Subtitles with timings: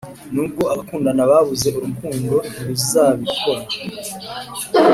[0.33, 3.63] nubwo abakundana babuze urukundo ntiruzabikora;